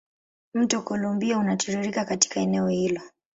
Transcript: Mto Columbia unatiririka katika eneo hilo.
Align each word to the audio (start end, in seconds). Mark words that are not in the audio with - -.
Mto 0.53 0.81
Columbia 0.83 1.37
unatiririka 1.37 2.05
katika 2.05 2.39
eneo 2.39 2.67
hilo. 2.67 3.01